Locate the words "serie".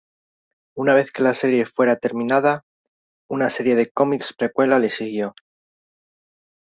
1.35-1.67, 3.51-3.75